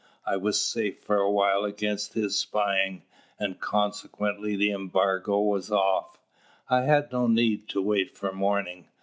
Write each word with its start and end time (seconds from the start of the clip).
I 0.25 0.35
was 0.37 0.59
safe 0.59 1.03
for 1.03 1.17
a 1.17 1.29
while 1.29 1.63
against 1.63 2.13
his 2.13 2.35
spying, 2.35 3.03
and 3.37 3.59
consequently 3.59 4.55
the 4.55 4.71
embargo 4.71 5.39
was 5.41 5.69
off. 5.71 6.17
I 6.67 6.85
had 6.85 7.11
no 7.11 7.27
need 7.27 7.69
to 7.69 7.83
wait 7.83 8.17
for 8.17 8.31
morning. 8.31 8.87